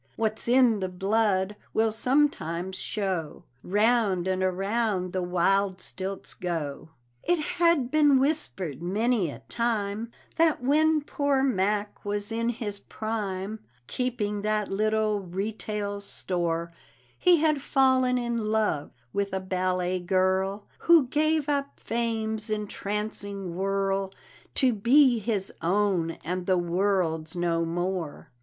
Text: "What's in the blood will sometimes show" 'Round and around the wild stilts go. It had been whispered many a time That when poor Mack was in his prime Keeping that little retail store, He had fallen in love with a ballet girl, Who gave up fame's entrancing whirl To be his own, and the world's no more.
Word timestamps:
"What's 0.15 0.47
in 0.47 0.79
the 0.79 0.89
blood 0.89 1.55
will 1.75 1.91
sometimes 1.91 2.79
show" 2.79 3.43
'Round 3.63 4.27
and 4.27 4.41
around 4.41 5.13
the 5.13 5.21
wild 5.21 5.79
stilts 5.79 6.33
go. 6.33 6.89
It 7.21 7.37
had 7.37 7.91
been 7.91 8.17
whispered 8.17 8.81
many 8.81 9.29
a 9.29 9.43
time 9.47 10.09
That 10.37 10.59
when 10.63 11.01
poor 11.01 11.43
Mack 11.43 12.03
was 12.03 12.31
in 12.31 12.49
his 12.49 12.79
prime 12.79 13.59
Keeping 13.85 14.41
that 14.41 14.71
little 14.71 15.19
retail 15.19 16.01
store, 16.01 16.73
He 17.15 17.37
had 17.37 17.61
fallen 17.61 18.17
in 18.17 18.39
love 18.45 18.89
with 19.13 19.31
a 19.33 19.39
ballet 19.39 19.99
girl, 19.99 20.65
Who 20.79 21.05
gave 21.09 21.47
up 21.47 21.79
fame's 21.79 22.49
entrancing 22.49 23.55
whirl 23.55 24.11
To 24.55 24.73
be 24.73 25.19
his 25.19 25.53
own, 25.61 26.17
and 26.25 26.47
the 26.47 26.57
world's 26.57 27.35
no 27.35 27.63
more. 27.65 28.31